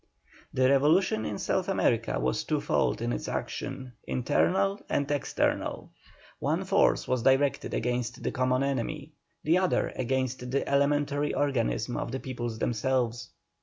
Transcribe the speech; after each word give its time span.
The 0.51 0.67
revolution 0.67 1.25
in 1.27 1.37
South 1.37 1.69
America 1.69 2.19
was 2.19 2.43
twofold 2.43 3.03
in 3.03 3.13
its 3.13 3.27
action, 3.27 3.93
internal 4.05 4.79
and 4.89 5.05
external. 5.11 5.91
One 6.39 6.63
force 6.63 7.07
was 7.07 7.21
directed 7.21 7.75
against 7.75 8.23
the 8.23 8.31
common 8.31 8.63
enemy, 8.63 9.11
the 9.43 9.59
other 9.59 9.93
against 9.95 10.49
the 10.49 10.67
elementary 10.67 11.35
organism 11.35 11.97
of 11.97 12.11
the 12.11 12.19
peoples 12.19 12.57
themselves. 12.57 13.29